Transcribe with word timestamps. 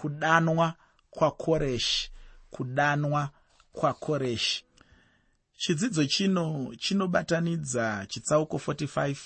kudanwa 0.00 0.74
kwakoreshi 1.10 2.10
kudanwa 2.50 3.30
kwakoreshi 3.72 4.64
chidzidzo 5.56 6.04
chino 6.06 6.74
chinobatanidza 6.78 8.06
chitsauko 8.08 8.56
45 8.56 9.16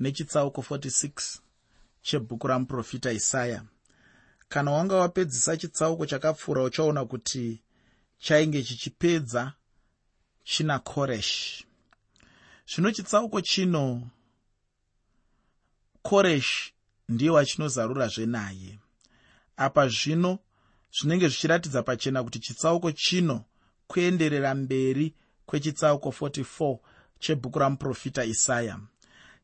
nechitsauko 0.00 0.60
46 0.60 1.38
chebhuku 2.02 2.46
ramuprofita 2.46 3.12
isaya. 3.12 3.62
Kana 4.48 4.70
wanga 4.70 4.96
wapedzisa 4.96 5.56
chitsauko 5.56 6.06
chakapfuura 6.06 6.62
uchaona 6.62 7.04
kuti 7.04 7.62
chainge 8.18 8.62
chichipedza 8.62 9.52
china 10.44 10.78
koreshi 10.78 11.66
zvino 12.74 12.90
chitsauko 12.90 13.40
chino 13.40 14.10
koreshi 16.02 16.74
ndiye 17.08 17.30
wachinozarurazve 17.30 18.26
naye 18.26 18.78
apa 19.64 19.88
zvino 19.88 20.38
zvinenge 20.96 21.28
zvichiratidza 21.28 21.82
pachena 21.82 22.24
kuti 22.24 22.38
chitsauko 22.38 22.92
chino 22.92 23.44
kuenderera 23.86 24.54
mberi 24.54 25.14
kwechitsauko 25.46 26.08
44 26.08 26.78
chebhuku 27.18 27.58
ramuprofita 27.58 28.24
isaya. 28.24 28.78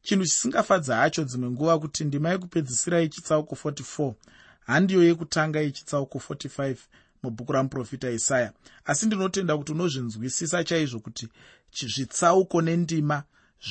Chinhu 0.02 0.24
chisingafadza 0.24 0.96
hacho 0.96 1.24
dzimwe 1.24 1.50
nguva 1.50 1.78
kuti 1.78 2.04
ndima 2.04 2.30
yekupedzisira 2.30 3.00
yechitsauko 3.00 3.54
44 3.54 4.14
handiyo 4.60 5.04
yekutanga 5.04 5.60
yechitsauko 5.60 6.18
45 6.18 6.76
mubhuku 7.22 7.52
ramuprofita 7.52 8.10
isaya. 8.10 8.52
Asi 8.84 9.06
ndinotenda 9.06 9.56
kuti 9.58 9.72
unozvinzwisisa 9.72 10.64
chaizvo 10.64 11.00
kuti 11.00 11.28
zvitsauko 11.72 12.62
nendima 12.62 13.22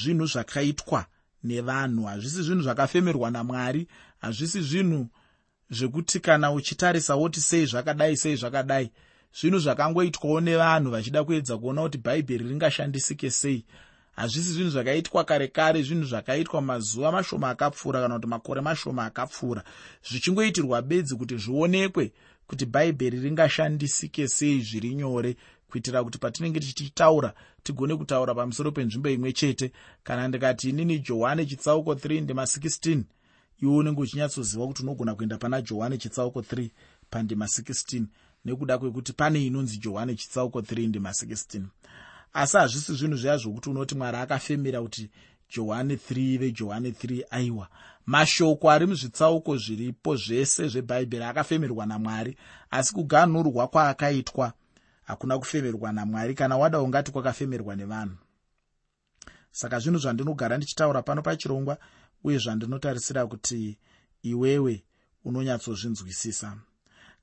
zvinhu 0.02 0.26
zvakaitwa 0.26 1.06
nevanhu. 1.44 2.04
Hazvisi 2.04 2.44
zvinhu 2.44 2.62
zvakafemerwa 2.62 3.32
namwari 3.32 3.88
hazvisi 4.18 4.62
zvinhu 4.62 5.08
zvekuti 5.70 6.20
kana 6.20 6.52
uchitarisa 6.52 7.16
woti 7.16 7.42
sei 7.42 7.66
zvakadai 7.66 8.18
sei 8.18 8.36
zvakadai 8.36 8.92
zvinhu 9.42 9.60
zvakangoitwawo 9.60 10.42
nevanhu 10.42 10.92
vachida 10.92 11.24
kuedza 11.24 11.58
kuona 11.58 11.82
kuti 11.82 11.98
bhaibheri 11.98 12.48
ringashandisike 12.48 13.30
sei. 13.32 13.66
Hazvisi 14.16 14.52
zvinhu 14.54 14.70
zvakaitwa 14.70 15.24
kare 15.24 15.48
kare 15.48 15.84
zvinhu 15.84 16.04
zvakaitwa 16.04 16.62
mazuva 16.62 17.12
mashoma 17.12 17.50
akapfuura 17.50 18.02
kana 18.02 18.16
kuti 18.16 18.28
makore 18.28 18.62
mashoma 18.62 19.06
akapfuura. 19.06 19.64
Zvichingoitirwa 20.10 20.82
bedzi 20.82 21.16
kuti 21.16 21.38
zvionekwe 21.38 22.12
kuti 22.48 22.66
bhaibheri 22.66 23.20
ringashandisike 23.20 24.28
sei 24.28 24.62
zviri 24.62 24.96
nyore 24.96 25.36
kuitira 25.70 26.04
kuti 26.04 26.18
patinenge 26.18 26.60
tichitaura 26.60 27.34
tigone 27.64 27.96
kutaura 27.96 28.36
pamusoro 28.36 28.72
penzvimbo 28.72 29.10
imwe 29.10 29.34
chete. 29.34 29.72
Kana 30.04 30.28
ndikati 30.28 30.70
inini 30.70 31.00
johani 31.00 31.46
chitsauko 31.46 31.94
3 31.94 32.22
ndima 32.22 32.44
16 32.44 33.04
iwe 33.62 33.76
unenge 33.76 34.02
uchinyatsoziva 34.02 34.68
kuti 34.68 34.84
unogona 34.84 35.16
kuenda 35.16 35.38
pana 35.38 35.62
johani 35.62 35.98
chitsauko 35.98 36.40
3 36.40 36.70
pandima 37.10 37.46
16 37.46 38.04
nekuda 38.46 38.78
kwekuti 38.78 39.14
pane 39.14 39.46
inonzi 39.46 39.78
johani 39.78 40.16
chitsauko 40.16 40.60
3 40.60 40.88
ndima 40.88 41.10
16 41.10 41.62
asi 42.34 42.58
hazvisi 42.58 42.94
zvinhu 42.94 43.18
zviya 43.18 43.38
zvokuti 43.38 43.70
unoti 43.70 43.96
mwari 43.96 44.18
akafemera 44.18 44.82
kuti 44.82 45.10
johani 45.50 45.96
3 45.96 46.20
ive 46.20 46.52
johani 46.52 46.92
3 46.92 47.24
aiwa. 47.30 47.68
Mashoko 48.06 48.72
ari 48.72 48.86
muzvitsauko 48.86 49.58
zviripo 49.58 50.16
zvese 50.16 50.68
zvebhaibheri 50.68 51.24
akafemerwa 51.24 51.86
namwari 51.86 52.38
asi 52.72 52.94
kuganhurwa 52.94 53.68
kwaakaitwa 53.68 54.54
hakuna 55.04 55.40
kufemerwa 55.40 55.92
namwari 55.92 56.34
kana 56.34 56.58
wada 56.58 56.82
ungati 56.82 57.12
kwakafemerwa 57.12 57.76
nevanhu. 57.76 58.16
Saka 59.52 59.80
zvinhu 59.80 60.00
zvandinogara 60.00 60.58
ndichitaura 60.58 61.02
pano 61.02 61.22
pachirongwa 61.22 61.78
uye 62.24 62.38
zvandinotarisira 62.38 63.28
kuti 63.28 63.78
iwewe 64.24 64.84
unonyatsozvinzwisisa. 65.26 66.58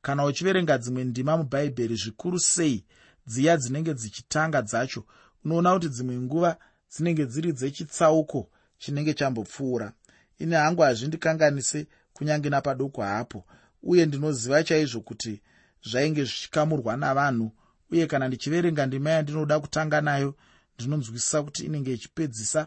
Kana 0.02 0.24
uchiverenga 0.24 0.78
dzimwe 0.78 1.04
ndima 1.04 1.36
mubhaibheri 1.36 1.96
zvikuru 1.96 2.38
sei 2.40 2.84
dziya 3.26 3.56
dzinenge 3.56 3.94
dzichitanga 3.94 4.62
dzacho 4.62 5.04
unoona 5.44 5.72
kuti 5.74 5.88
dzimwe 5.88 6.16
nguva 6.20 6.56
dzinenge 6.92 7.26
dziri 7.26 7.52
dzechitsauko 7.52 8.50
chinenge 8.78 9.14
chambopfuura. 9.14 9.92
Ini 10.38 10.54
hangu 10.54 10.82
hazvindikanganise 10.82 11.86
kunyange 12.12 12.50
napadoko 12.50 13.02
hapo 13.02 13.44
uye 13.82 14.06
ndinoziva 14.06 14.64
chaizvo 14.64 15.00
kuti 15.00 15.42
zvainge 15.82 16.24
zvichikamurwa 16.24 16.96
navanhu 16.96 17.52
uye 17.90 18.06
kana 18.06 18.28
ndichiverenga 18.28 18.86
ndima 18.86 19.10
yandinoda 19.10 19.60
kutanga 19.60 20.00
nayo 20.00 20.34
ndinonzwisisa 20.74 21.42
kuti 21.42 21.64
inenge 21.66 21.92
ichipedzisa 21.92 22.66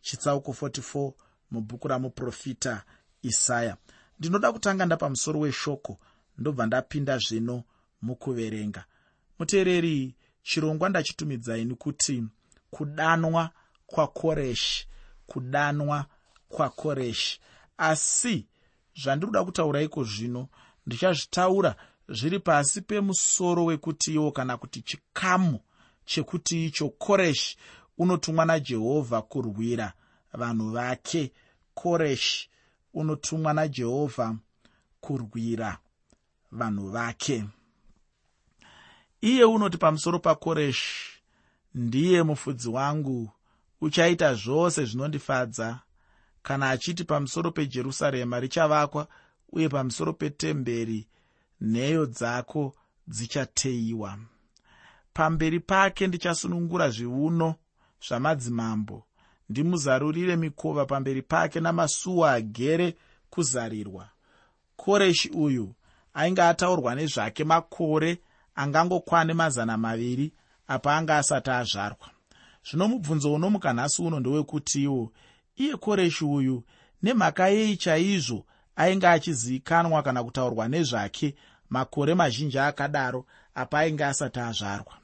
chitsauko 0.00 0.50
44 0.52 1.12
mubhuku 1.50 1.88
ramuprofita 1.88 2.82
isaya. 3.22 3.76
Ndinoda 4.18 4.52
kutanga 4.52 4.86
ndapamusoro 4.86 5.40
weshoko 5.40 5.98
ndobva 6.38 6.66
ndapinda 6.66 7.18
zvino 7.18 7.64
mukuverenga. 8.02 8.84
Muteereri 9.38 10.14
chirongwa 10.42 10.88
ndachitumidzaini 10.88 11.74
kuti 11.74 12.24
kudanwa 12.70 13.50
kwakoreshi 13.86 14.88
kudanwa 15.26 16.06
kwakoreshi 16.48 17.40
asi 17.78 18.46
zvandinoda 19.02 19.44
kutaura 19.44 19.82
iko 19.82 20.04
zvino 20.04 20.48
ndichazvitaura 20.86 21.74
zviri 22.08 22.38
pasi 22.38 22.80
pemusoro 22.80 23.64
wekuti 23.64 24.14
iwo 24.14 24.32
kana 24.32 24.56
kuti 24.56 24.82
chikamu 24.82 25.60
chekuti 26.04 26.66
icho 26.66 26.88
koreshi 26.88 27.58
unotumwa 27.98 28.44
najehovha 28.44 29.22
kurwira 29.22 29.92
vanhu 30.32 30.70
vake. 30.70 31.32
Koreshi 31.74 32.50
unotumwa 32.94 33.54
najehovha 33.54 34.36
kurwira 35.00 35.78
vanhu 36.52 36.90
vake. 36.90 37.44
Iye 39.20 39.44
unoti 39.44 39.78
pamusoro 39.78 40.18
pakoreshi 40.18 41.22
ndiye 41.74 42.22
mufudzi 42.22 42.68
wangu 42.68 43.30
uchaita 43.80 44.34
zvose 44.34 44.84
zvinondifadza. 44.84 45.80
Kana 46.42 46.70
achiti 46.70 47.04
pamusoro 47.04 47.50
pejerusarema 47.50 48.40
richavakwa 48.40 49.08
uye 49.52 49.68
pamusoro 49.68 50.12
petemberi 50.12 51.08
nheyo 51.60 52.06
dzako 52.06 52.74
dzichateyiwa. 53.08 54.18
Pamberi 55.12 55.60
pake 55.60 56.06
ndichasunungura 56.06 56.90
zviuno 56.90 57.54
zvamadzimambo 58.08 59.07
ndimuzarurire 59.48 60.36
mikova 60.36 60.86
pamberi 60.86 61.22
pake 61.22 61.60
namasuo 61.60 62.26
agere 62.26 62.96
kuzarirwa. 63.30 64.08
Koreshi 64.76 65.28
uyu 65.28 65.74
ainge 66.14 66.42
ataurwa 66.42 66.94
nezvake 66.94 67.44
makore 67.44 68.18
angangokwane 68.54 69.34
mazana 69.34 69.76
maviri 69.76 70.32
apa 70.68 70.96
anga 70.96 71.16
asati 71.16 71.50
azvarwa. 71.50 72.08
Zvino 72.70 72.88
mubvunzo 72.88 73.34
unomuka 73.34 73.72
nhasi 73.72 74.02
uno 74.02 74.20
ndowekutiwo 74.20 75.12
iye 75.56 75.76
koreshi 75.76 76.24
uyu 76.24 76.64
nemhaka 77.02 77.48
yei 77.48 77.76
chaizvo 77.76 78.44
ainge 78.76 79.08
achizivikanwa 79.08 80.02
kana 80.02 80.24
kutaurwa 80.24 80.68
nezvake 80.68 81.34
makore 81.70 82.14
mazhinji 82.14 82.58
akadaro 82.58 83.26
apa 83.54 83.78
ainge 83.78 84.04
asati 84.04 84.40
azvarwa? 84.40 84.94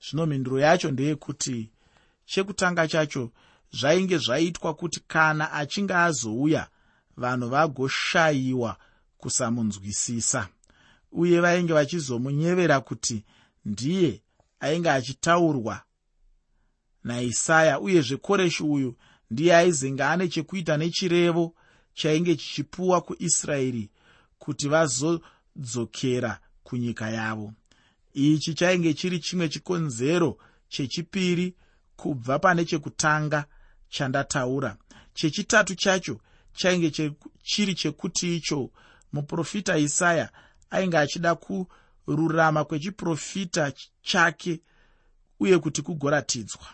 Zvino 0.00 0.26
mhinduro 0.26 0.60
yacho 0.60 0.90
ndeyekuti 0.90 1.70
chekutanga 2.24 2.88
chacho 2.88 3.30
zvainge 3.72 4.18
zvaitwa 4.18 4.74
kuti 4.74 5.00
kana 5.06 5.52
achinge 5.52 5.94
azouya 5.94 6.68
vanhu 7.16 7.48
vagoshayiwa 7.48 8.76
kusamunzwisisa. 9.18 10.48
Uye 11.12 11.40
vainge 11.40 11.72
vachizomunyevera 11.72 12.80
kuti 12.80 13.24
ndiye 13.64 14.22
ainge 14.60 14.90
achitaurwa 14.90 15.82
naisaya 17.04 17.80
uyezve 17.80 18.16
koreshi 18.16 18.62
uyu 18.62 18.96
ndiye 19.30 19.56
aizenge 19.56 20.02
ane 20.04 20.28
chekuita 20.28 20.76
nechirevo 20.76 21.54
chainge 21.94 22.36
chichipuwa 22.36 23.00
kuisraeri 23.00 23.90
kuti 24.38 24.68
vazodzokera 24.68 26.40
kunyika 26.62 27.10
yavo. 27.10 27.52
Ichi 28.14 28.54
chainge 28.54 28.94
chiri 28.94 29.18
chimwe 29.18 29.48
chikonzero 29.48 30.38
chechipiri 30.68 31.54
kubva 31.96 32.38
pane 32.38 32.64
chekutanga 32.64 33.44
chandataura 33.96 34.76
chechitatu 35.14 35.74
chacho 35.74 36.20
chainge 36.52 36.90
chiri 37.42 37.74
chekuti 37.74 38.36
icho 38.36 38.70
muprofita 39.12 39.78
isaya 39.78 40.30
ainge 40.70 40.98
achida 40.98 41.34
kururama 41.34 42.64
kwechiprofita 42.64 43.72
chake 44.02 44.60
uye 45.40 45.58
kuti 45.58 45.82
kugoratidzwa. 45.82 46.66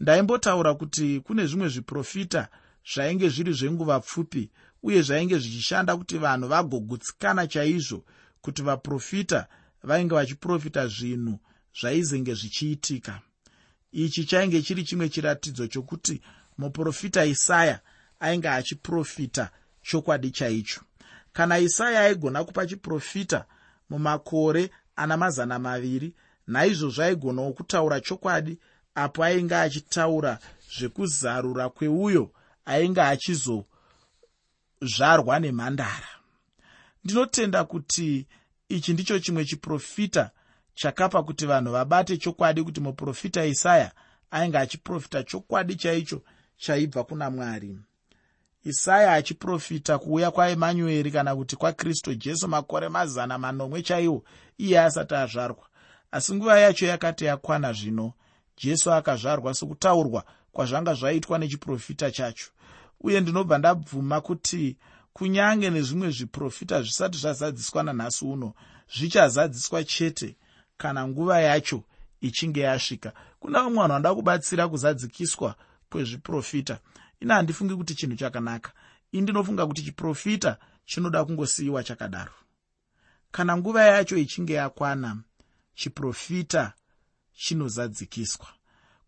Ndaimbotaura 0.00 0.74
kuti 0.74 1.20
kune 1.20 1.46
zvimwe 1.46 1.68
zviprofita 1.68 2.48
zvainge 2.92 3.28
zviri 3.28 3.52
zvenguva 3.52 4.00
pfupi 4.00 4.50
uye 4.82 5.02
zvainge 5.02 5.38
zvichishanda 5.38 5.96
kuti 5.96 6.18
vanhu 6.18 6.48
vagogutsikana 6.48 7.46
chaizvo 7.46 8.04
kuti 8.40 8.62
vaprofita 8.62 9.46
vainge 9.82 10.14
vachiprofita 10.14 10.86
zvinhu 10.86 11.38
zvaizenge 11.80 12.34
zvichiitika 12.34 13.20
ichi 13.92 14.24
chainge 14.24 14.62
chiri 14.62 14.84
chimwe 14.84 15.08
chiratidzo 15.08 15.66
chokuti 15.66 16.20
muprofita 16.58 17.24
isaya 17.24 17.80
ainge 18.20 18.48
achiprofita 18.48 19.50
chokwadi 19.82 20.30
chaicho. 20.30 20.80
Kana 21.32 21.58
isaya 21.58 22.00
aigona 22.00 22.44
kupa 22.44 22.66
chiprofita 22.66 23.44
mumakore 23.90 24.70
ana 24.96 25.16
mazana 25.16 25.58
maviri 25.58 26.14
naizvozvo 26.46 27.02
aigonawo 27.02 27.52
kutaura 27.52 28.00
chokwadi 28.00 28.58
apo 28.94 29.24
ainge 29.24 29.54
achitaura 29.54 30.38
zvekuzarura 30.78 31.68
kweuyo 31.68 32.30
ainge 32.64 33.00
achizozvarwa 33.00 35.40
nemhandara. 35.40 36.08
Ndinotenda 37.04 37.64
kuti 37.64 38.26
ichi 38.68 38.92
ndicho 38.92 39.18
chimwe 39.18 39.44
chiprofita 39.44 40.30
chakapa 40.80 41.22
kuti 41.22 41.46
vanhu 41.46 41.72
vabate 41.72 42.16
chokwadi 42.16 42.62
kuti 42.62 42.80
muprofita 42.80 43.44
isaya 43.46 43.92
ainge 44.30 44.58
achiprofita 44.58 45.22
chokwadi 45.22 45.74
chaicho 45.76 46.22
chaibva 46.56 47.04
kuna 47.04 47.30
mwari. 47.30 47.78
Isaya 48.64 49.12
achiprofita 49.12 49.98
kuuya 49.98 50.30
kwaemanueri 50.30 51.10
kana 51.10 51.36
kuti 51.36 51.56
kwakristu 51.56 52.14
jesu 52.14 52.48
makore 52.48 52.88
mazana 52.88 53.38
manomwe 53.38 53.82
chaiwo 53.82 54.24
iye 54.58 54.80
asati 54.80 55.14
azvarwa. 55.14 55.66
Asi 56.10 56.34
nguva 56.34 56.58
yacho 56.58 56.86
yakati 56.86 57.24
yakwana 57.24 57.72
zvino 57.72 58.12
jesu 58.56 58.92
akazvarwa 58.92 59.54
sokutaurwa 59.54 60.24
kwazvanga 60.52 60.94
zvaitwa 60.94 61.38
nechiprofita 61.38 62.10
chacho. 62.10 62.50
Uye 63.00 63.20
ndinobva 63.20 63.58
ndabvuma 63.58 64.20
kuti 64.20 64.76
kunyange 65.12 65.70
nezvimwe 65.70 66.10
zviprofita 66.10 66.82
zvisati 66.82 67.18
zvazadziswa 67.18 67.82
nanhasi 67.82 68.24
uno 68.24 68.54
zvichazadziswa 68.96 69.84
chete 69.84 70.36
kana 70.80 71.08
nguva 71.08 71.40
yacho 71.40 71.84
ichinge 72.20 72.60
yasvika. 72.60 73.12
Kuna 73.40 73.58
vamwe 73.62 73.76
vanhu 73.76 73.88
vanoda 73.88 74.14
kubatsira 74.14 74.68
kuzadzikiswa 74.68 75.54
kwezviprofita. 75.90 76.78
Ina 77.20 77.34
handifungi 77.34 77.74
kuti 77.76 77.94
chinhu 77.94 78.16
chakanaka. 78.16 78.72
Ini 79.12 79.22
ndinofunga 79.22 79.66
kuti 79.66 79.82
chiprofita 79.82 80.56
chinoda 80.84 81.24
kungosiyiwa 81.24 81.84
chakadaro. 81.84 82.32
Kana 83.30 83.56
nguva 83.56 83.84
yacho 83.84 84.16
ichinge 84.16 84.52
yakwana 84.52 85.16
chiprofita 85.74 86.72
chinozadzikiswa. 87.32 88.46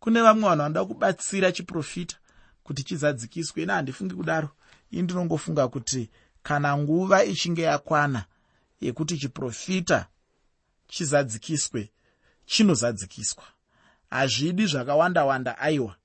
Kune 0.00 0.22
vamwe 0.22 0.42
vanhu 0.42 0.58
vanoda 0.58 0.84
kubatsira 0.84 1.52
chiprofita 1.52 2.16
kuti 2.62 2.82
chizadzikiswe. 2.82 3.62
Ina 3.62 3.74
handifungi 3.74 4.14
kudaro. 4.14 4.50
Ini 4.90 5.02
ndinongofunga 5.02 5.69
kuti 5.69 6.10
kana 6.42 6.76
nguva 6.78 7.24
ichinge 7.24 7.62
yakwana 7.62 8.24
yekuti 8.80 9.19
chiprofita 9.19 10.06
chizadzikiswe 10.92 11.90
chinozadzikiswa. 12.46 13.44
Hazvidi 14.10 14.66
zvakawanda 14.66 15.24
wanda 15.24 15.58
aiwa. 15.58 15.96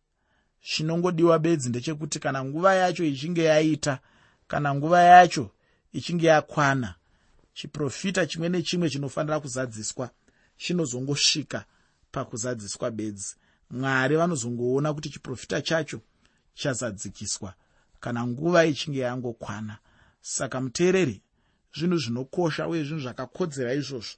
Chinongodiwa 0.61 1.39
bedzi 1.39 1.69
ndechekuti 1.69 2.19
kana 2.19 2.45
nguva 2.45 2.75
yacho 2.75 3.03
ichinge 3.05 3.43
yaita 3.43 3.99
kana 4.47 4.75
nguva 4.75 5.01
yacho 5.01 5.51
ichinge 5.93 6.27
yakwana 6.27 6.95
chiprofita 7.53 8.25
chimwe 8.25 8.49
nechimwe 8.49 8.89
chinofanira 8.89 9.39
kuzadziswa 9.39 10.09
chinozongosvika 10.57 11.65
pakuzadziswa 12.11 12.91
bedzi. 12.91 13.35
Mwari 13.71 14.15
vanozongoona 14.15 14.93
kuti 14.93 15.09
chiprofita 15.09 15.61
chacho 15.61 16.01
chazadzikiswa 16.53 17.53
kana 17.99 18.27
nguva 18.27 18.65
ichinge 18.65 18.99
yangokwana. 18.99 19.77
Saka 20.21 20.61
muteereri 20.61 21.21
zvinhu 21.75 21.97
zvinokosha 21.97 22.67
uye 22.67 22.83
zvinhu 22.83 23.01
zvakakodzera 23.01 23.73
izvozvo 23.73 24.17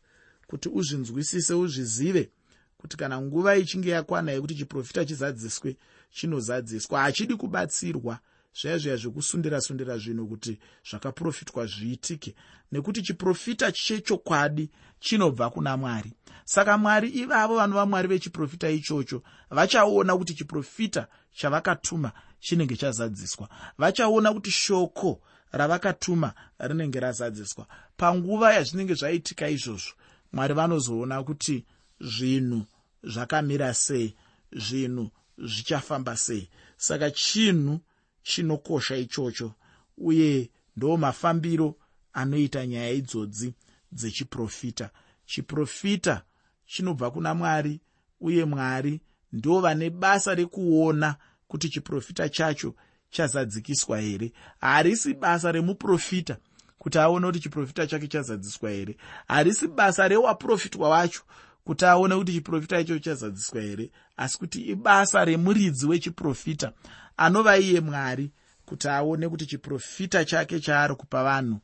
kuti 0.50 0.70
uzvinzwisise 0.70 1.54
uzvizive 1.54 2.30
kuti 2.78 2.98
kana 2.98 3.22
nguva 3.22 3.56
ichinge 3.56 3.90
yakwana 3.90 4.32
yekuti 4.32 4.56
chiprofita 4.56 5.06
chizadziswe 5.06 5.78
chinozadziswa. 6.12 7.02
Hachidi 7.02 7.36
kubatsirwa 7.36 8.20
zvaya 8.62 8.78
zviya 8.78 8.96
zvekusundira 8.96 9.62
sundira 9.62 9.98
zvinhu 9.98 10.28
kuti 10.28 10.60
zvakaprofitwa 10.90 11.66
zviitike. 11.66 12.36
Nekuti 12.72 13.02
chiprofita 13.02 13.72
chechokwadi 13.72 14.70
chinobva 15.00 15.50
kuna 15.50 15.78
mwari. 15.78 16.14
Saka 16.46 16.78
mwari 16.78 17.10
ivavo 17.10 17.56
vanova 17.56 17.86
mwari 17.86 18.08
vechiprofita 18.08 18.70
ichocho 18.70 19.24
vachaona 19.50 20.18
kuti 20.18 20.34
chiprofita 20.34 21.08
chavakatuma 21.32 22.12
chinenge 22.40 22.76
chazadziswa. 22.76 23.50
Vachaona 23.78 24.34
kuti 24.34 24.52
shoko 24.52 25.22
ravakatuma 25.52 26.34
rinenge 26.60 27.00
razadziswa. 27.00 27.66
Panguva 27.98 28.54
yazvinenge 28.54 28.94
zvaitika 28.94 29.50
izvozvo 29.50 29.94
mwari 30.34 30.54
vanozoona 30.54 31.24
kuti 31.24 31.66
zvinhu 32.00 32.62
zvakamira 33.04 33.74
sei 33.74 34.16
zvinhu 34.52 35.12
zvichafamba 35.38 36.18
sei. 36.18 36.50
Saka 36.78 37.12
chinhu 37.12 37.80
chinokosha 38.24 38.96
ichocho 38.98 39.54
uye 39.98 40.50
ndo 40.76 40.98
mafambiro 40.98 41.76
anoita 42.14 42.68
nyaya 42.68 42.92
idzodzi 42.92 43.54
dzechiprofita. 43.92 44.90
Chiprofita 45.26 46.24
chinobva 46.66 47.12
kuna 47.12 47.34
mwari 47.34 47.82
uye 48.20 48.46
mwari 48.46 49.02
ndo 49.32 49.60
vane 49.62 49.90
basa 49.90 50.36
rekuona 50.36 51.16
kuti 51.48 51.70
chiprofita 51.70 52.30
chacho 52.30 52.76
chazadzikiswa 53.10 54.00
here. 54.00 54.32
Harisi 54.60 55.14
basa 55.14 55.52
remuprofita 55.52 56.38
kuti 56.80 56.98
aone 57.00 57.28
kuti 57.28 57.40
chiprofita 57.40 57.88
chake 57.88 58.08
chazadziswa 58.08 58.70
here. 58.70 58.98
Harisi 59.28 59.68
basa 59.68 60.08
rewaprofitwa 60.08 60.90
wacho 60.90 61.22
kuti 61.64 61.86
aone 61.86 62.16
kuti 62.16 62.34
chiprofita 62.34 62.80
ichocho 62.80 63.00
chazadziswa 63.00 63.62
here. 63.62 63.92
Asi 64.18 64.38
kuti 64.38 64.62
ibasa 64.62 65.26
remuridzi 65.26 65.86
wechiprofita 65.88 66.74
anova 67.18 67.58
iye 67.58 67.82
mwari 67.82 68.32
kuti 68.66 68.88
aone 68.88 69.30
kuti 69.30 69.46
chiprofita 69.46 70.26
chake 70.26 70.60
chaari 70.60 70.96
kupa 70.96 71.24
vanhu 71.24 71.60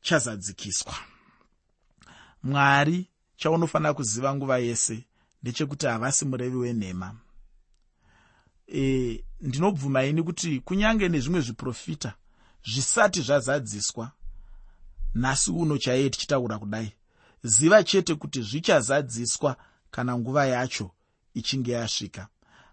chazadzikiswa. 0.00 0.94
Mwari 2.42 3.08
chaunofanira 3.36 3.94
kuziva 3.94 4.34
nguva 4.34 4.58
yese 4.58 5.04
ndechekuti 5.42 5.86
havasi 5.86 6.24
murevi 6.24 6.56
wenhema. 6.56 7.16
E, 8.74 9.24
ndinobvuma 9.40 10.04
ini 10.04 10.22
kuti 10.22 10.60
kunyange 10.60 11.08
nezvimwe 11.08 11.40
zviprofita 11.40 12.14
zvisati 12.64 13.20
zvazadziswa. 13.20 14.10
Nhasi 15.14 15.50
uno 15.50 15.78
chaiye 15.78 16.10
tichitaura 16.10 16.58
kudai 16.58 16.92
ziva 17.42 17.84
chete 17.84 18.14
kuti 18.14 18.42
zvichazadziswa 18.42 19.56
kana 19.90 20.18
nguva 20.18 20.46
yacho 20.46 20.90
ichinge 21.34 21.72
yasvika. 21.72 22.28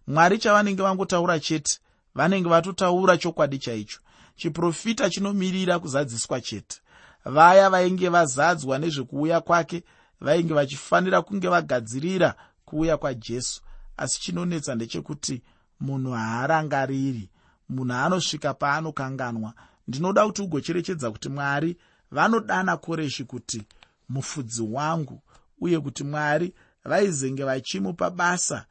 Mwari 0.07 0.37
chavanenge 0.37 0.83
vangotaura 0.83 1.39
chete 1.39 1.79
vanenge 2.15 2.49
vatotaura 2.49 3.17
chokwadi 3.17 3.57
chaicho 3.57 3.99
chiprofita 4.35 5.09
chinomirira 5.09 5.79
kuzadziswa 5.79 6.41
chete. 6.41 6.81
Vaya 7.25 7.69
vainge 7.69 8.09
vazadzwa 8.09 8.79
nezvekuuya 8.79 9.41
kwake 9.41 9.83
vainge 10.21 10.53
vachifanira 10.53 11.21
kunge 11.21 11.47
vagadzirira 11.47 12.35
kuuya 12.65 12.97
kwajesu 12.97 13.61
asi 13.97 14.21
chinonetsa 14.21 14.75
ndechekuti 14.75 15.41
munhu 15.79 16.11
haarangariri 16.11 17.29
munhu 17.69 17.93
anosvika 17.93 18.53
paanokanganwa 18.53 19.53
ndinoda 19.89 20.25
kuti 20.25 20.41
ugocherechedza 20.41 21.11
kuti 21.11 21.29
mwari 21.29 21.77
vanodana 22.11 22.77
koreshi 22.77 23.23
kuti 23.23 23.63
mufudzi 24.09 24.61
wangu 24.61 25.21
uye 25.61 25.79
kuti 25.79 26.03
mwari 26.03 26.53
vaizenge 26.85 27.43
vachimupa 27.43 28.09
basa 28.09 28.65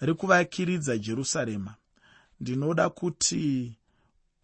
rekuvakiridza 0.00 0.98
jerusarema. 0.98 1.74
Ndinoda 2.40 2.88
kuti 2.90 3.72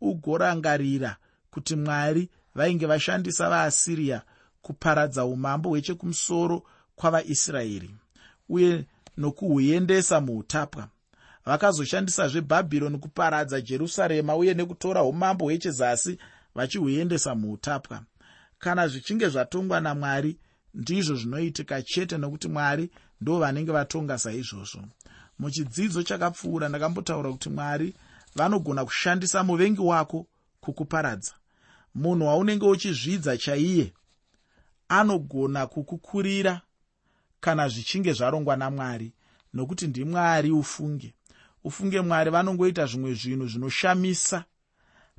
ugorangarira 0.01 1.17
kuti 1.51 1.77
mwari 1.77 2.29
vainge 2.55 2.87
vashandisa 2.87 3.49
vaasiriya 3.51 4.23
kuparadza 4.63 5.25
umambo 5.25 5.69
hwechekumusoro 5.69 6.63
kwavaisraeri 6.97 7.91
uye 8.49 8.85
nokuhuendesa 9.17 10.21
muutapwa 10.21 10.89
vakazoshandisazve 11.45 12.41
bhabhironi 12.41 12.99
kuparadza 12.99 13.61
jerusarema 13.61 14.37
uye 14.37 14.55
nekutora 14.55 15.03
umambo 15.03 15.45
hwechezasi 15.45 16.19
vachihuendesa 16.55 17.35
muutapwa. 17.35 18.03
Kana 18.59 18.89
zvichinge 18.89 19.29
zvatongwa 19.29 19.81
namwari 19.81 20.39
ndizvo 20.75 21.15
zvinoitika 21.15 21.83
chete 21.83 22.19
nokuti 22.19 22.49
mwari 22.49 22.91
ndo 23.21 23.39
vanenge 23.39 23.73
vatonga 23.73 24.19
saizvozvo. 24.19 24.85
Muchidzidzo 25.39 26.03
chakapfuura 26.03 26.69
ndakambotaura 26.69 27.31
kuti 27.33 27.49
mwari 27.51 27.95
vanogona 28.37 28.85
kushandisa 28.85 29.45
muvengi 29.45 29.81
wako 29.81 30.27
kukuparadza. 30.61 31.33
Munhu 31.95 32.27
waunenge 32.27 32.67
uchizvidza 32.67 33.37
chaiye 33.37 33.93
anogona 34.89 35.67
kukukurira 35.67 36.61
kana 37.41 37.69
zvichinge 37.69 38.13
zvarongwa 38.13 38.57
namwari 38.57 39.13
nokuti 39.55 39.87
ndimwari 39.87 40.51
ufunge 40.51 41.15
ufunge 41.65 42.01
mwari 42.01 42.31
vanongoita 42.31 42.87
zvimwe 42.87 43.15
zvinhu 43.15 43.47
zvinoshamisa. 43.47 44.45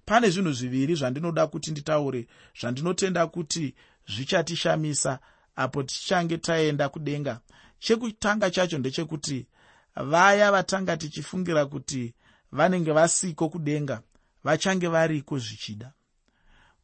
Pane 0.05 0.29
zvinhu 0.29 0.51
zviviri 0.51 0.95
zvandinoda 0.95 1.47
kuti 1.47 1.71
nditaure 1.71 2.27
zvandinotenda 2.59 3.27
kuti 3.27 3.75
zvichatishamisa 4.07 5.19
apo 5.55 5.83
tichange 5.83 6.37
taenda 6.37 6.89
kudenga. 6.89 7.39
Chekutanga 7.79 8.49
chacho 8.51 8.77
ndechekuti 8.77 9.47
vaya 9.95 10.51
vatanga 10.51 10.97
tichifungira 10.97 11.65
kuti 11.65 12.13
vanenge 12.51 12.91
vasiko 12.91 13.49
kudenga 13.49 14.01
vachange 14.43 14.87
variko 14.87 15.39
zvichida. 15.39 15.93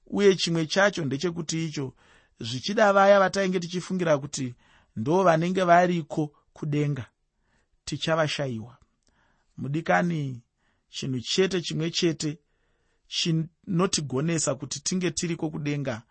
Uye 0.08 0.36
chimwe 0.36 0.66
chacho 0.66 1.06
ndechekuti 1.06 1.66
icho 1.66 1.94
zvichida 2.40 2.94
vaya 2.94 3.20
vatainge 3.20 3.60
tichifungira 3.60 4.18
kuti 4.18 4.56
ndo 4.96 5.24
vanenge 5.24 5.64
variko 5.64 6.32
kudenga 6.54 7.06
tichavashayiwa 7.86 8.77
mudikani 9.58 10.42
chinhu 10.90 11.20
chete 11.20 11.62
chimwe 11.62 11.92
chete 11.92 12.38
chinotigonesa 13.08 14.56
kuti 14.56 14.80
tinge 14.80 15.12
tiriko 15.12 15.50
kudenga 15.50 16.02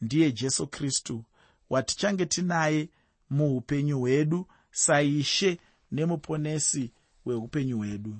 ndiye 0.00 0.32
jesu 0.32 0.66
kristu. 0.66 1.24
Watichange 1.70 2.26
tinaye 2.26 2.88
muupenyu 3.30 3.98
hwedu 3.98 4.46
saishe 4.70 5.60
nemuponesi 5.92 6.92
weupenyu 7.24 7.76
hwedu. 7.76 8.16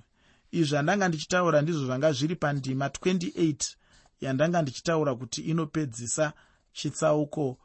Izvi 0.50 0.68
zvandanga 0.68 1.08
ndichitaura 1.08 1.62
ndizvo 1.62 1.86
zvanga 1.86 2.12
zviri 2.12 2.36
pandima 2.36 2.88
28 2.88 3.76
yandanga 4.20 4.62
ndichitaura 4.62 5.14
kuti 5.14 5.40
inopedzisa 5.40 6.32
chitsauko 6.72 7.58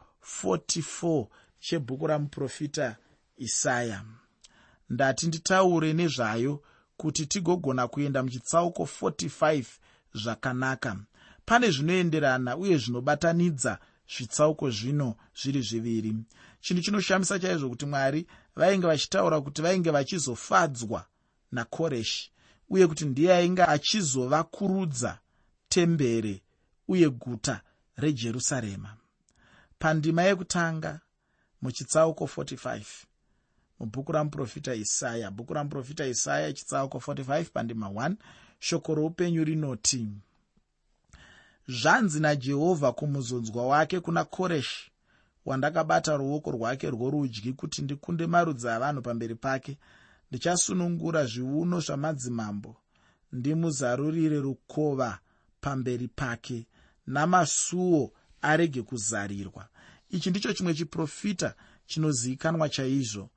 44 0.44 1.28
chebhuku 1.60 2.08
ramuprofita 2.08 2.98
isaya. 3.38 4.06
Ndati 4.90 5.28
nditaure 5.28 5.94
nezvayo 5.94 6.64
kuti 7.02 7.26
tigogona 7.26 7.88
kuenda 7.88 8.24
muchitsauko 8.24 8.84
45 9.02 9.66
zvakanaka. 10.14 10.98
Pane 11.46 11.72
zvinoenderana 11.72 12.58
uye 12.58 12.78
zvinobatanidza 12.78 13.78
zvitsauko 14.14 14.70
zvino 14.70 15.16
zviri 15.42 15.62
zviviri. 15.62 16.16
Chinhu 16.62 16.82
chinoshamisa 16.82 17.40
chaizvo 17.40 17.70
kuti 17.70 17.86
mwari 17.86 18.28
vainge 18.56 18.88
vachitaura 18.88 19.42
kuti 19.42 19.62
vainge 19.62 19.92
vachizofadzwa 19.92 21.06
nakoreshi 21.52 22.32
uye 22.70 22.88
kuti 22.88 23.06
ndiye 23.06 23.34
ainge 23.34 23.64
achizovakurudza 23.64 25.20
tembere 25.70 26.42
uye 26.88 27.10
guta 27.10 27.62
rejerusarema. 27.98 28.98
Pandima 29.80 30.24
yekutanga 30.24 31.00
muchitsauko 31.62 32.26
45 32.26 33.11
mubhuku 33.82 34.12
ramuprofita 34.12 34.76
isaya. 34.76 35.32
Bhuku 35.32 35.54
ramuprofita 35.54 36.06
isaya 36.06 36.54
chitsauko 36.54 36.98
45 36.98 37.44
pandima 37.44 37.88
1 37.88 38.16
shoko 38.60 38.96
roupenyu 38.96 39.44
rinoti 39.44 40.08
zvanzi 41.68 42.20
najehovha 42.20 42.92
kumuzonzwa 42.92 43.68
wake 43.68 44.00
kuna 44.00 44.24
koreshi 44.26 44.92
wandakabata 45.46 46.18
ruoko 46.18 46.52
rwake 46.52 46.90
rworudyi 46.90 47.54
kuti 47.54 47.82
ndikunde 47.82 48.28
marudzi 48.28 48.70
avanhu 48.70 49.02
pamberi 49.02 49.36
pake. 49.36 49.78
Ndichasunungura 50.32 51.26
zviuno 51.26 51.80
zvamadzimambo 51.80 52.76
ndimuzarurire 53.32 54.40
rukova 54.40 55.20
pamberi 55.62 56.08
pake 56.08 56.68
namasuo 57.08 58.12
arege 58.42 58.82
kuzarirwa. 58.82 59.68
Ichi 60.10 60.30
ndicho 60.30 60.54
chimwe 60.54 60.74
chiprofita 60.74 61.56
chinozivikanwa 61.86 62.70
chaizvo 62.70 63.30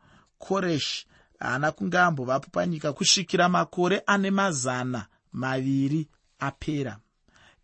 koreshi 0.45 1.07
haana 1.41 1.73
kunge 1.73 1.99
ambovapo 1.99 2.49
panyika 2.51 2.93
kusvikira 2.93 3.49
makore 3.49 4.03
ane 4.07 4.31
mazana 4.31 5.07
maviri 5.33 6.09
apera. 6.39 6.99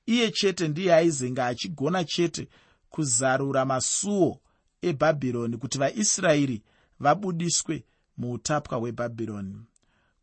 Iye 0.06 0.30
chete 0.30 0.68
ndiye 0.68 0.94
aizenga 0.94 1.46
achigona 1.46 2.04
chete 2.04 2.48
kuzarura 2.90 3.64
masuo 3.64 4.40
ebhabhironi 4.82 5.56
kuti 5.56 5.78
vaisraeri 5.78 6.62
vabudiswe 7.00 7.84
muutapwa 8.18 8.78
hwebhabhironi. 8.78 9.56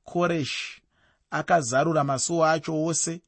Koreshi 0.03 0.81
akazarura 1.31 2.03
masuo 2.03 2.45
acho 2.45 2.83
ose 2.85 3.21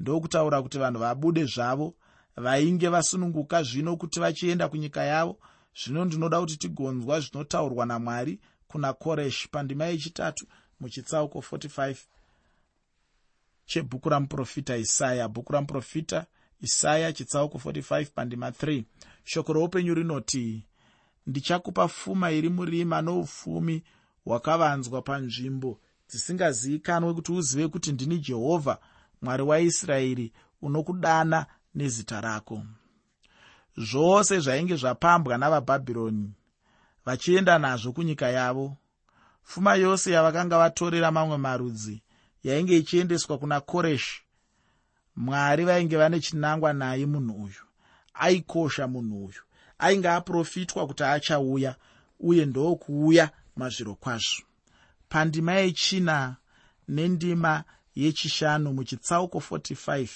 ndokutaura 0.00 0.62
kuti 0.62 0.78
vanhu 0.78 1.00
vabude 1.00 1.44
zvavo 1.44 1.94
vainge 2.36 2.88
vasununguka 2.88 3.62
zvino 3.62 3.96
kuti 3.96 4.20
vachienda 4.20 4.68
kunyika 4.68 5.02
yavo. 5.04 5.38
Zvino 5.84 6.04
ndinoda 6.04 6.40
kuti 6.40 6.56
tigonzwa 6.56 7.20
zvinotaurwa 7.20 7.86
namwari 7.86 8.40
kuna 8.68 8.92
koreshi 8.92 9.48
pandima 9.48 9.84
yechitatu 9.84 10.46
muchitsauko 10.80 11.38
45 11.38 11.96
chebhuku 13.66 14.08
ramuprofita 14.08 14.76
isaya. 14.76 15.28
Bhuku 15.28 15.52
ramuprofita 15.52 16.26
isaya 16.60 17.12
chitsauko 17.12 17.58
45 17.58 18.06
pandima 18.14 18.50
3 18.50 18.84
shoko 19.24 19.52
roupenyu 19.52 19.94
rinoti 19.94 20.64
ndichakupa 21.26 21.88
pfuma 21.88 22.30
iri 22.30 22.48
murima 22.48 23.02
noupfumi 23.02 23.82
hwakavanzwa 24.24 25.02
panzvimbo 25.02 25.80
dzisingazivikanwe 26.08 27.14
kuti 27.14 27.32
uzive 27.32 27.68
kuti 27.68 27.92
ndini 27.92 28.18
jehovha 28.18 28.78
mwari 29.22 29.42
waisraeri 29.42 30.32
unokudana 30.62 31.46
nezita 31.74 32.20
rako. 32.20 32.62
Zvose 33.76 34.40
zvainge 34.40 34.76
zvapambwa 34.76 35.38
navabhabhironi 35.38 36.32
vachienda 37.06 37.58
nazvo 37.58 37.92
kunyika 37.92 38.28
yavo. 38.28 38.76
Pfuma 39.44 39.74
yose 39.74 40.10
yavakanga 40.10 40.58
vatorera 40.58 41.10
mamwe 41.10 41.36
marudzi 41.36 42.02
yainge 42.42 42.76
ichiendeswa 42.78 43.38
kuna 43.38 43.60
koreshi 43.60 44.22
mwari 45.16 45.64
vainge 45.64 45.96
vane 45.96 46.20
chinangwa 46.20 46.72
naye 46.72 47.06
munhu 47.06 47.44
uyu. 47.44 47.62
Aikosha 48.14 48.88
munhu 48.88 49.24
uyu. 49.24 49.42
Ainge 49.78 50.08
aprofitwa 50.08 50.86
kuti 50.86 51.04
achauya 51.04 51.76
uye 52.20 52.46
ndokuuya 52.46 53.30
mazviro 53.56 53.94
kwazvo. 53.94 54.42
Pandima 55.08 55.52
yechina 55.54 56.36
nendima 56.88 57.64
yechishanu 57.94 58.72
muchitsauko 58.72 59.38
45 59.38 60.08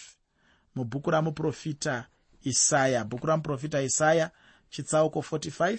mubhuku 0.75 1.11
ramuprofita 1.11 2.07
isaya. 2.43 3.05
Bhuku 3.05 3.27
ramuprofita 3.27 3.83
isaya 3.83 4.31
chitsauko 4.71 5.21
45 5.21 5.79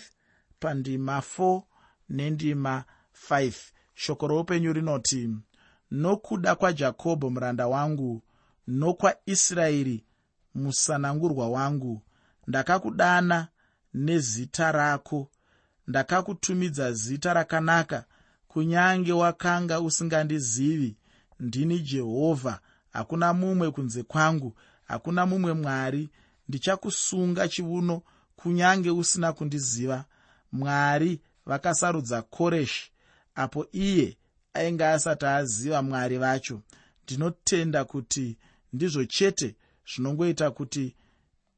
pandima 0.62 1.16
4 1.38 1.62
nendima 2.10 2.84
5 3.30 3.54
shoko 3.94 4.28
roupenyu 4.28 4.74
rinoti 4.74 5.30
nokuda 5.92 6.56
kwajakobho 6.56 7.30
muranda 7.30 7.68
wangu 7.68 8.22
nokwaisraeri 8.68 9.98
musanangurwa 10.56 11.50
wangu 11.50 12.02
ndakakudana 12.48 13.48
nezita 13.94 14.72
rako 14.72 15.30
ndakakutumidza 15.88 16.92
zita 16.94 17.34
rakanaka 17.34 18.06
kunyange 18.48 19.14
wakanga 19.14 19.82
usingandizivi 19.82 20.98
ndini 21.40 21.80
jehovha 21.80 22.60
hakuna 22.94 23.34
mumwe 23.34 23.72
kunze 23.72 24.04
kwangu 24.04 24.56
hakuna 24.92 25.26
mumwe 25.26 25.54
mwari. 25.54 26.10
Ndichakusunga 26.50 27.48
chiuno 27.48 28.02
kunyange 28.36 28.92
usina 28.92 29.34
kundiziva 29.34 30.06
mwari 30.52 31.22
vakasarudza 31.46 32.22
koreshi 32.22 32.92
apo 33.36 33.68
iye 33.72 34.18
ainge 34.54 34.86
asati 34.86 35.26
aziva 35.26 35.82
mwari 35.82 36.18
vacho. 36.18 36.62
Ndinotenda 37.04 37.86
kuti 37.86 38.38
ndizvo 38.74 39.06
chete 39.06 39.56
zvinongoita 39.90 40.52
kuti 40.52 40.96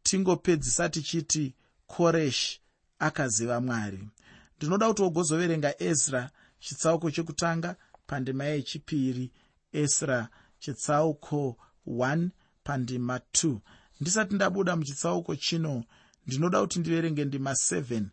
tingopedzisa 0.03 0.89
tichiti 0.89 1.55
koreshi 1.87 2.61
akaziva 2.99 3.61
mwari. 3.61 4.09
Ndinoda 4.57 4.87
kuti 4.87 5.01
wogozoverenga 5.01 5.81
ezra 5.83 6.29
chitsauko 6.59 7.11
chekutanga 7.11 7.75
pandima 8.07 8.43
yechipiri 8.45 9.31
esra 9.71 10.29
chitsauko 10.59 11.57
1 11.87 12.29
pandima 12.63 13.17
2 13.17 13.57
ndisati 14.01 14.35
ndabuda 14.35 14.75
muchitsauko 14.75 15.35
chino 15.35 15.83
ndinoda 16.27 16.61
kuti 16.61 16.79
ndiverenge 16.79 17.25
ndima 17.25 17.51
7 17.51 18.03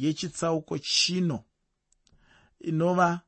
yechitsauko 0.00 0.78
chino. 0.78 1.44
Inova 2.60 3.20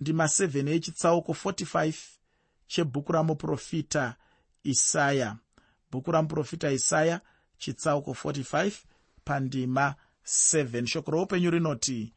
ndima 0.00 0.24
7 0.24 0.68
yechitsauko 0.68 1.32
45 1.32 1.94
chebhuku 2.66 3.12
ramuprofita 3.12 4.16
isaya. 4.62 5.36
Bhuku 5.90 6.12
ramuprofita 6.12 6.70
isaya 6.72 7.20
chitsauko 7.58 8.10
45 8.10 8.72
pandima 9.24 9.94
7 10.24 10.86
shoko 10.86 11.10
roupenyu 11.10 11.50
rinoti 11.50 12.12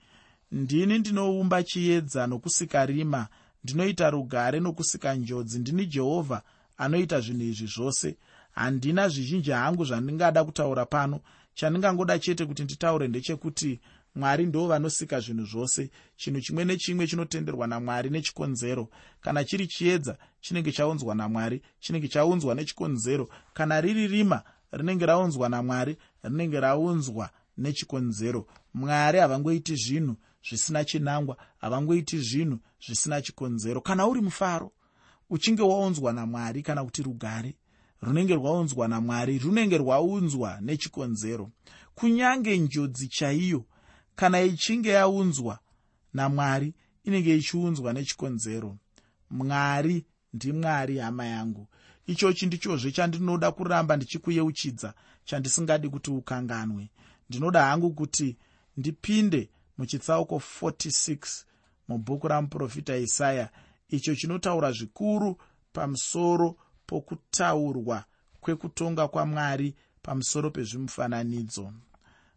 ndini 0.52 1.00
ndinoumba 1.00 1.64
chiedza 1.64 2.28
nokusika 2.28 2.86
rima 2.86 3.28
ndinoita 3.64 4.10
rugare 4.10 4.60
nokusika 4.60 5.16
njodzi. 5.16 5.60
Ndini 5.60 5.86
jehovha 5.86 6.42
anoita 6.78 7.22
zvinhu 7.22 7.44
izvi 7.44 7.68
zvose. 7.68 8.18
Handina 8.52 9.10
zvizhinji 9.10 9.52
hangu 9.52 9.86
zvandingada 9.86 10.44
kutaura 10.44 10.86
pano 10.86 11.20
chandingangoda 11.56 12.20
chete 12.20 12.46
kuti 12.46 12.64
nditaure 12.64 13.08
ndechekuti 13.08 13.80
mwari 14.16 14.46
ndo 14.46 14.68
vanosika 14.68 15.20
zvinhu 15.20 15.46
zvose. 15.46 15.90
Chinhu 16.16 16.42
chimwe 16.42 16.66
nechimwe 16.66 17.08
chinotenderwa 17.08 17.68
namwari 17.68 18.10
nechikonzero. 18.10 18.90
Kana 19.22 19.44
chiri 19.44 19.68
chiedza 19.68 20.18
chinenge 20.42 20.72
chaunzwa 20.72 21.16
namwari 21.16 21.62
chinenge 21.80 22.08
chaunzwa 22.08 22.56
nechikonzero. 22.56 23.30
Kana 23.54 23.82
riri 23.82 24.08
rima 24.08 24.44
rinenge 24.72 25.06
raunzwa 25.06 25.50
namwari 25.50 25.98
rinenge 26.24 26.60
raunzwa 26.60 27.30
nechikonzero. 27.58 28.48
Mwari 28.74 29.20
havangoiti 29.20 29.76
zvinhu 29.76 30.16
zvisina 30.48 30.86
chinangwa 30.86 31.38
havangoiti 31.58 32.18
zvinhu 32.20 32.60
zvisina 32.86 33.22
chikonzero. 33.22 33.82
Kana 33.82 34.08
uri 34.08 34.22
mufaro 34.22 34.72
uchinge 35.30 35.62
waunzwa 35.62 36.14
namwari 36.14 36.64
kana 36.64 36.84
kuti 36.84 37.04
rugare 37.04 37.56
runenge 38.06 38.36
rwaunzwa 38.36 38.88
namwari 38.88 39.40
runenge 39.40 39.78
rwaunzwa 39.78 40.60
nechikonzero. 40.62 41.52
Kunyange 41.96 42.58
njodzi 42.58 43.08
chaiyo 43.08 43.66
kana 44.16 44.42
ichinge 44.42 44.90
yaunzwa 44.90 45.60
namwari 46.14 46.74
inenge 47.04 47.38
ichiunzwa 47.38 47.94
nechikonzero. 47.94 48.78
Mwari 49.30 50.06
ndimwari 50.34 50.98
hama 50.98 51.26
yangu. 51.26 51.68
Ichochi 52.08 52.46
ndichozve 52.46 52.92
chandinoda 52.92 53.52
kuramba 53.52 53.96
ndichikuyeuchidza 53.96 54.94
chandisingadi 55.26 55.90
kuti 55.90 56.12
ukanganwe. 56.12 56.90
Ndinoda 57.30 57.66
hangu 57.66 57.92
kuti 57.94 58.38
ndipinde 58.78 59.50
muchitsauko 59.78 60.42
46 60.62 61.44
mubhuku 61.88 62.28
ramuprofita 62.28 62.98
isaya. 62.98 63.50
Icho 63.90 64.16
chinotaura 64.16 64.72
zvikuru 64.72 65.38
pamusoro 65.74 66.56
pokutaurwa 66.88 68.06
kwekutonga 68.42 69.08
kwamwari 69.08 69.76
pamusoro 70.02 70.52
pezvimufananidzo. 70.52 71.74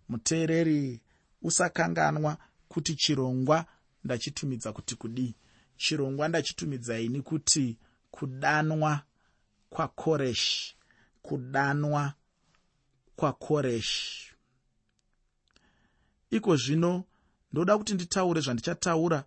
Muteereri 0.09 1.01
usakanganwa 1.43 2.39
kuti 2.69 2.95
chirongwa 2.95 3.67
ndachitumidza 4.05 4.73
kuti 4.73 4.95
kudii 4.97 5.35
chirongwa 5.77 6.29
ndachitumidza 6.29 7.01
ini 7.01 7.23
kuti 7.23 7.79
kudanwa 8.11 9.03
kwakoreshi 9.71 10.77
kudanwa 11.23 12.13
kwakoreshi 13.17 14.35
iko 16.31 16.57
zvino 16.57 17.05
ndoda 17.53 17.79
kuti 17.79 17.95
nditaure 17.95 18.41
zvandichataura 18.41 19.25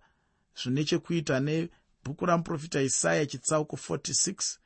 zvine 0.62 0.84
chekuita 0.84 1.40
nebhuku 1.40 2.26
ramuprofita 2.26 2.82
isaya 2.82 3.26
chitsauko 3.26 3.76
46 3.76 4.58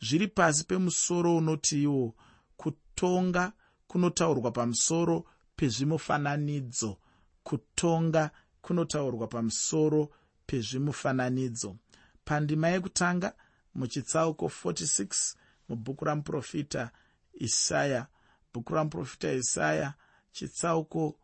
zviri 0.00 0.28
pasi 0.28 0.64
pemusoro 0.64 1.36
unoti 1.36 1.82
iwo 1.82 2.14
kutonga 2.56 3.52
kunotaurwa 3.86 4.50
pamusoro 4.50 5.24
pezvimufananidzo 5.56 6.96
kutonga 7.42 8.30
kunotaurwa 8.60 9.26
pamusoro 9.26 10.10
pezvimufananidzo 10.46 11.76
pandima 12.24 12.68
yekutanga 12.68 13.32
muchitsauko 13.74 14.46
46 14.46 15.36
mubhuku 15.68 16.04
ramuprofita 16.04 16.90
isaya. 17.34 18.06
Bhuku 18.54 18.74
ramuprofita 18.74 19.32
isaya 19.32 19.94
chitsauko 20.32 21.18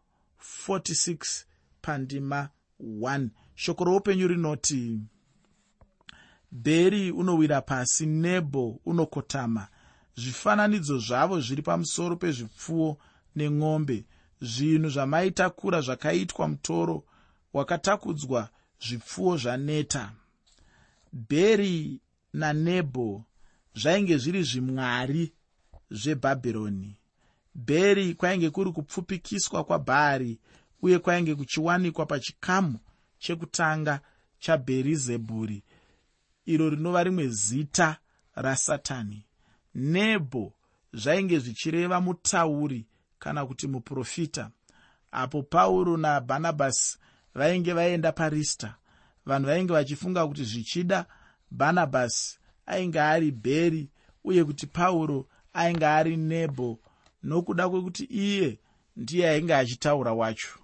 46 0.68 1.44
pandima 1.82 2.48
1 2.80 3.28
shoko 3.54 3.84
roupenyu 3.84 4.28
rinoti 4.28 5.00
bheri 6.52 7.10
unowira 7.10 7.60
pasi 7.60 8.06
nebho 8.06 8.80
unokotama. 8.84 9.68
Zvifananidzo 10.16 10.98
zvavo 10.98 11.40
zviri 11.40 11.62
pamusoro 11.62 12.16
pezvipfuwo 12.16 12.98
nemombe 13.36 14.04
zvinhu 14.40 14.88
zvamaitakura 14.90 15.80
zvakaitwa 15.80 16.48
mutoro 16.48 17.04
wakatakudzwa 17.52 18.48
zvipfuwo 18.80 19.36
zvaneta. 19.36 20.12
Bheri 21.12 22.00
nanebho 22.32 23.24
zvainge 23.74 24.18
zviri 24.18 24.42
zvimwari 24.42 25.32
zvebhabhironi. 25.90 26.96
Bheri 27.54 28.14
kwainge 28.14 28.50
kuri 28.50 28.72
kupfupikiswa 28.72 29.64
kwabhaari 29.64 30.38
uye 30.82 30.98
kwainge 30.98 31.34
kuchiwanikwa 31.34 32.06
pachikamu 32.06 32.78
chekutanga 33.18 34.00
chabherizebhuri 34.38 35.62
iro 36.46 36.70
rinova 36.70 37.04
rimwe 37.04 37.28
zita 37.28 37.96
rasatani. 38.34 39.24
Nebho 39.74 40.52
zvainge 40.92 41.38
zvichireva 41.38 42.00
mutauri 42.00 42.86
kana 43.18 43.46
kuti 43.46 43.66
muprofita 43.68 44.50
apo 45.12 45.42
pauro 45.42 45.96
nabhanabhasi 45.96 46.98
vainge 47.34 47.72
vaenda 47.72 48.12
parista. 48.12 48.74
Vanhu 49.26 49.46
vainge 49.46 49.72
vachifunga 49.72 50.26
kuti 50.26 50.44
zvichida 50.44 51.06
bhanabhasi 51.50 52.38
ainge 52.66 53.00
ari 53.00 53.30
bheri 53.30 53.90
uye 54.24 54.44
kuti 54.44 54.66
pauro 54.66 55.28
ainge 55.52 55.86
ari 55.86 56.16
nebho. 56.16 56.78
Nokuda 57.22 57.68
kwekuti 57.68 58.04
iye 58.04 58.58
ndiye 58.96 59.28
ainge 59.28 59.54
achitaura 59.54 60.12
wacho. 60.12 60.58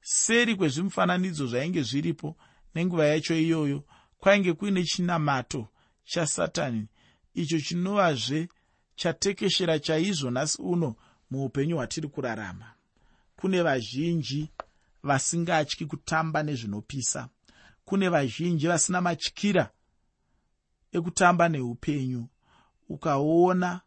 Seri 0.00 0.56
kwezvimufananidzo 0.56 1.46
zvainge 1.46 1.82
zviripo 1.82 2.36
nenguva 2.74 3.06
yacho 3.06 3.34
iyoyo 3.34 3.82
kwainge 4.26 4.52
kuine 4.52 4.84
chinamato 4.84 5.68
chasatani 6.04 6.86
icho 7.34 7.60
chinovazve 7.60 8.48
chatekeshera 8.96 9.78
chaizvo 9.78 10.30
nhasi 10.30 10.62
uno 10.62 10.94
muupenyu 11.30 11.76
hwatiri 11.76 12.08
kurarama. 12.08 12.72
Kune 13.36 13.62
vazhinji 13.62 14.50
vasingatyi 15.02 15.86
kutamba 15.86 16.42
nezvinopisa. 16.42 17.28
Kune 17.84 18.08
vazhinji 18.08 18.66
vasina 18.66 19.00
matyira 19.00 19.70
ekutamba 20.92 21.48
neupenyu. 21.48 22.28
Ukaona 22.88 23.80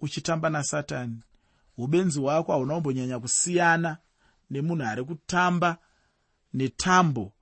uchitamba 0.00 0.50
nasatani 0.50 1.22
ubenzi 1.78 2.20
hwako 2.20 2.52
hauna 2.52 2.74
kumbonyanya 2.74 3.18
kusiyana 3.20 3.98
nemunhu 4.50 4.84
ari 4.84 5.04
kutamba 5.04 5.78
netambo 6.52 7.32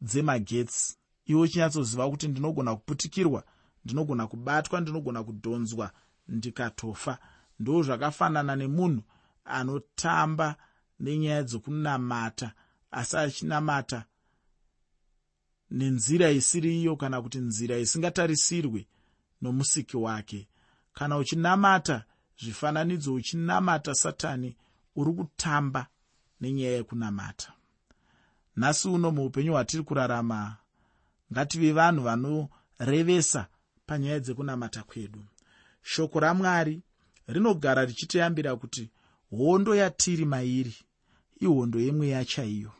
dzemagetsi 0.00 0.97
iwe 1.30 1.40
uchinyatsoziva 1.40 2.10
kuti 2.10 2.26
ndinogona 2.28 2.70
kuputikirwa 2.76 3.40
ndinogona 3.84 4.26
kubatwa 4.26 4.76
ndinogona 4.80 5.20
kudhonzwa 5.26 5.86
ndikatofa 6.28 7.18
ndo 7.60 7.82
zvakafanana 7.82 8.56
nemunhu 8.56 9.02
anotamba 9.44 10.48
nenyaya 11.00 11.42
dzokunamata 11.42 12.48
asi 12.98 13.16
achinamata 13.16 14.04
nenzira 15.70 16.30
isiri 16.30 16.80
iyo 16.80 16.96
kana 16.96 17.22
kuti 17.22 17.38
nzira 17.38 17.78
isingatarisirwe 17.78 18.86
nomusiki 19.42 19.96
wake. 19.96 20.48
Kana 20.92 21.16
uchinamata 21.18 22.04
zvifananidzo 22.40 23.14
uchinamata 23.14 23.94
satani 23.94 24.56
uri 24.96 25.12
kutamba 25.12 25.86
nenyaya 26.40 26.72
yekunamata. 26.72 27.52
Nhasi 28.56 28.88
uno 28.88 29.10
muupenyu 29.10 29.52
hwatiri 29.52 29.82
kurarama 29.82 30.56
ngative 31.32 31.72
vanhu 31.72 32.02
vanorevesa 32.02 33.46
panyaya 33.86 34.20
dzekunamata 34.20 34.82
kwedu. 34.82 35.24
Shoko 35.82 36.20
ramwari 36.20 36.82
rinogara 37.26 37.84
richitiyambira 37.84 38.56
kuti 38.56 38.90
hondo 39.30 39.74
yatiri 39.74 40.24
mairi 40.24 40.74
ihondo 41.40 41.80
yemweya 41.80 42.24
chaiyo 42.24 42.72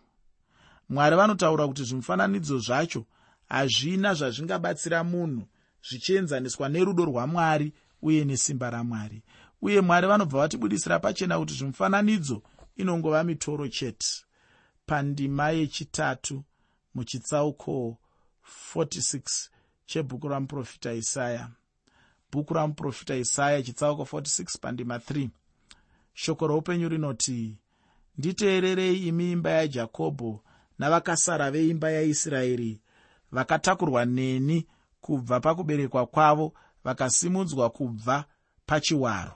mwari 0.89 1.17
vanotaura 1.17 1.69
kuti 1.69 1.85
zvimufananidzo 1.85 2.59
zvacho 2.59 3.05
hazvina 3.49 4.15
zvazvingabatsira 4.15 5.05
munhu 5.05 5.45
zvichienzaniswa 5.89 6.69
nerudo 6.69 7.05
rwamwari 7.05 7.73
uye 8.03 8.25
nesimba 8.25 8.71
ramwari. 8.71 9.23
Uye 9.63 9.81
mwari 9.81 10.07
vanobva 10.07 10.39
vatibudisira 10.39 10.99
pachena 10.99 11.39
kuti 11.39 11.55
zvimufananidzo 11.55 12.43
inongova 12.77 13.25
mitoro 13.25 13.69
chete. 13.69 14.07
Pandima 14.87 15.51
yechitatu 15.51 16.45
muchitsauko 16.95 17.99
46 18.77 19.49
chebhuku 19.87 20.29
ramuprofita 20.29 20.93
isaya. 20.93 21.49
Bhuku 22.33 22.55
ramuprofita 22.55 23.17
isaya 23.17 23.63
chitsauko 23.63 24.03
46 24.03 24.59
pandima 24.61 24.97
3 24.97 25.29
shoko 26.15 26.47
roupenyu 26.47 26.89
rinoti 26.89 27.59
nditeererei 28.19 29.07
imi 29.09 29.33
imba 29.33 29.51
yajakobho 29.51 30.41
navakasara 30.79 31.51
veimba 31.51 31.91
yaisraeri. 31.91 32.81
Vakatakurwa 33.33 34.05
neni 34.05 34.67
kubva 35.01 35.41
pakuberekwa 35.41 36.07
kwavo 36.07 36.53
vakasimudzwa 36.85 37.71
kubva 37.71 38.25
pachiwaro. 38.67 39.33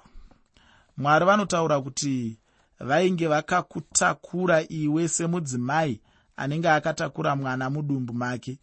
Mwari 0.97 1.25
vanotaura 1.25 1.81
kuti 1.81 2.39
vainge 2.81 3.27
vakakutakura 3.27 4.63
iwe 4.69 5.09
semudzimai 5.09 6.01
anenge 6.37 6.69
akatakura 6.71 7.37
mwana 7.37 7.71
mudumbu 7.71 8.15
make 8.15 8.59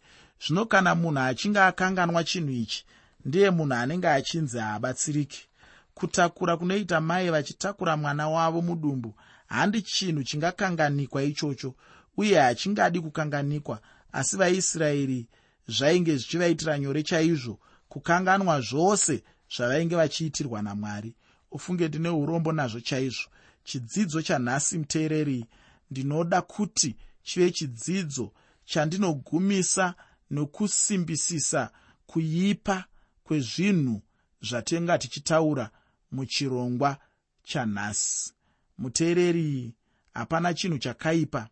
zvino 0.46 0.66
kana 0.66 0.94
munhu 0.94 1.20
achinge 1.20 1.60
akanganwa 1.60 2.24
chinhu 2.24 2.50
ichi 2.50 2.84
ndiye 3.24 3.50
munhu 3.50 3.74
anenge 3.74 4.08
achinzi 4.08 4.58
haabatsiriki. 4.58 5.46
Kutakura 5.94 6.56
kunoita 6.56 7.00
mai 7.00 7.30
vachitakura 7.30 7.96
mwana 7.96 8.28
wavo 8.28 8.62
mudumbu 8.62 9.14
handi 9.46 9.82
chinhu 9.82 10.22
chingakanganikwa 10.24 11.22
ichocho 11.22 11.74
uye 12.16 12.38
hachingadi 12.40 13.00
kukanganikwa. 13.00 13.80
Asi 14.12 14.36
vaisraeri 14.36 15.26
zvainge 15.68 16.16
zvichivaitira 16.16 16.78
nyore 16.78 17.02
chaizvo 17.02 17.58
kukanganwa 17.88 18.60
zvose 18.60 19.22
zvavainge 19.56 19.96
vachiitirwa 19.96 20.62
namwari. 20.62 21.14
Ufunge 21.50 21.88
ndine 21.88 22.08
urombo 22.08 22.52
nazvo 22.52 22.80
chaizvo. 22.80 23.28
Chidzidzo 23.64 24.22
chanhasi 24.22 24.78
muteereri 24.78 25.46
ndinoda 25.90 26.42
kuti 26.42 26.96
chive 27.22 27.50
chidzidzo 27.50 28.32
chandinogumisa 28.64 29.94
nokusimbisisa 30.30 31.70
kuipa 32.06 32.84
kwezvinhu 33.24 34.02
zvatenga 34.42 34.98
tichitaura 34.98 35.70
muchirongwa 36.12 36.98
chanhasi. 37.42 38.34
Muteereri 38.78 39.74
hapana 40.14 40.54
chinhu 40.54 40.78
chakaipa 40.78 41.48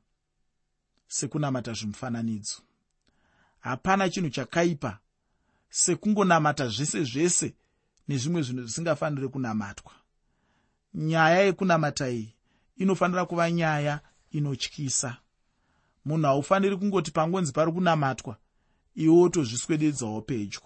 sekunamata 1.06 1.72
zvimufananidzo. 1.72 2.62
Hapana 3.60 4.10
chinhu 4.10 4.30
chakaipa 4.30 4.98
sekungonamata 5.70 6.68
zvese 6.68 7.04
zvese 7.04 7.54
nezvimwe 8.08 8.42
zvinhu 8.42 8.62
zvisingafaniri 8.62 9.28
kunamatwa. 9.28 9.92
Nyaya 10.94 11.40
yekunamata 11.40 12.10
iyi 12.10 12.34
inofanira 12.76 13.26
kuva 13.26 13.50
nyaya 13.50 14.00
inotyisa. 14.30 15.16
Munhu 16.04 16.26
haufaniri 16.26 16.76
kungoti 16.76 17.10
pangonzi 17.10 17.52
pari 17.52 17.72
kunamatwa 17.72 18.36
iwe 18.98 19.14
wotozviswededzawo 19.16 20.20
pedyo. 20.22 20.60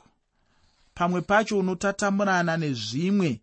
Pamwe 0.95 1.21
pacho 1.21 1.59
unotatamurana 1.59 2.57
nezvimwe 2.57 3.41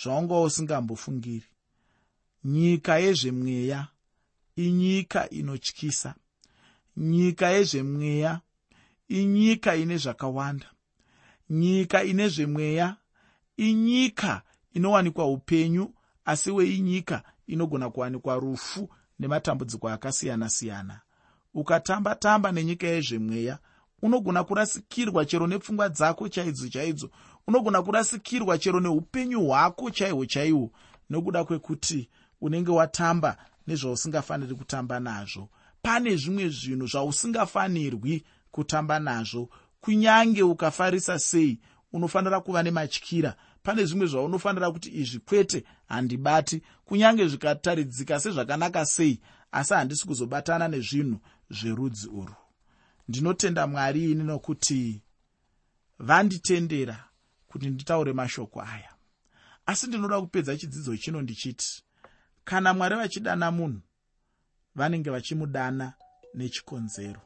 zvaunga 0.00 0.40
usingambofungiri. 0.40 1.50
Nyika 2.44 2.98
yezvemweya 2.98 3.88
inyika 4.56 5.30
inotyisa. 5.30 6.14
Nyika 6.96 7.46
yezvemweya 7.48 8.40
inyika 9.08 9.76
ine 9.76 9.96
zvakawanda. 9.96 10.68
Nyika 11.50 12.04
ine 12.04 12.28
zvemweya 12.28 12.96
inyika 13.56 14.42
inowanikwa 14.74 15.26
upenyu 15.26 15.94
asi 16.24 16.50
weinyika 16.50 17.22
inogona 17.46 17.90
kuwanikwa 17.90 18.34
rufu 18.34 18.88
nematambudziko 19.18 19.88
akasiyana-siyana. 19.88 21.00
Ukatamba-tamba 21.54 22.52
nenyika 22.52 22.86
yezvemweya 22.86 23.58
unogona 24.02 24.44
kurasikirwa 24.44 25.24
chero 25.24 25.46
nepfungwa 25.46 25.88
dzako 25.88 26.28
chaidzo 26.28 26.68
chaidzo. 26.68 27.10
Unogona 27.46 27.82
kurasikirwa 27.82 28.58
chero 28.58 28.80
neupenyu 28.80 29.46
hwako 29.46 29.90
chaihwo 29.90 30.26
chaihwo 30.26 30.70
nokuda 31.10 31.44
kwekuti 31.44 32.08
unenge 32.40 32.70
watamba 32.70 33.36
nezvausingafaniri 33.66 34.54
kutamba 34.54 35.00
nazvo. 35.00 35.48
Pane 35.82 36.16
zvimwe 36.16 36.48
zvinhu 36.48 36.86
zvausingafanirwi 36.86 38.24
kutamba 38.50 38.98
nazvo. 38.98 39.48
Kunyange 39.80 40.42
ukafarisa 40.42 41.18
sei 41.18 41.58
unofanira 41.92 42.40
kuva 42.40 42.62
nematyira. 42.62 43.36
Pane 43.62 43.84
zvimwe 43.84 44.06
zvaunofanira 44.06 44.70
kuti 44.70 44.90
izvi 44.90 45.18
kwete 45.18 45.64
handibati. 45.88 46.62
Kunyange 46.84 47.28
zvikataridzika 47.28 48.20
sezvakanaka 48.20 48.86
sei 48.86 49.20
asi 49.52 49.74
handisi 49.74 50.06
kuzobatana 50.06 50.68
nezvinhu 50.68 51.18
zverudzi 51.50 52.08
urwu 52.08 52.45
ndinotenda 53.08 53.66
mwari 53.66 54.10
ini 54.10 54.24
nokuti 54.24 55.02
vanditendera 55.98 57.08
kuti 57.48 57.70
nditaure 57.70 58.12
mashoko 58.12 58.62
aya. 58.62 58.94
Asi 59.66 59.86
ndinoda 59.86 60.20
kupedza 60.20 60.56
chidzidzo 60.56 60.96
chino 60.96 61.22
ndichiti 61.22 61.82
kana 62.44 62.74
mwari 62.74 62.96
vachidana 62.96 63.50
munhu 63.50 63.80
vanenge 64.74 65.10
vachimudana 65.10 65.92
nechikonzero 66.34 67.20